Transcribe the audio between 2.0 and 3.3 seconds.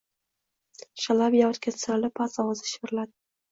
past ovozda shivirladi